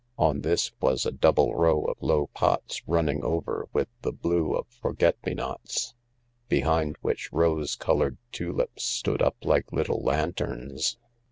[0.17, 4.65] On this was a double row of low pots running over with the blue of
[4.67, 5.93] forget me nots,
[6.49, 10.97] behind which rose coloured tulips stood up like little lanterns.